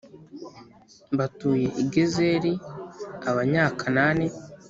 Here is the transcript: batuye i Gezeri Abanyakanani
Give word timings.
batuye 1.17 1.67
i 1.81 1.83
Gezeri 1.93 2.53
Abanyakanani 3.29 4.27